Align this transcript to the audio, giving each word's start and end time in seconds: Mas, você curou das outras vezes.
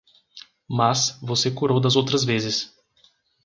Mas, 0.67 1.19
você 1.21 1.51
curou 1.51 1.79
das 1.79 1.95
outras 1.95 2.23
vezes. 2.23 2.73